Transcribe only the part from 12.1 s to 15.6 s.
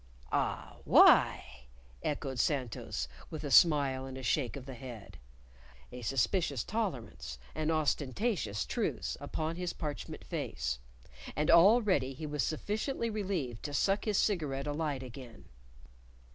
he was sufficiently relieved to suck his cigarette alight again.